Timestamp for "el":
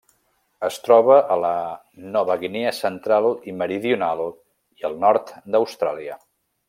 4.91-4.99